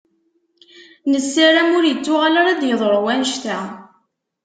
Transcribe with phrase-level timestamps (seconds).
[1.11, 3.59] Nessaram ur ittuɣal ara ad d-yeḍṛu wannect-a.